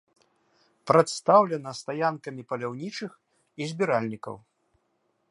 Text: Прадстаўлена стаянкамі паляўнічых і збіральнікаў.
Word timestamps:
Прадстаўлена 0.91 1.73
стаянкамі 1.81 2.43
паляўнічых 2.53 3.11
і 3.65 3.67
збіральнікаў. 3.73 4.35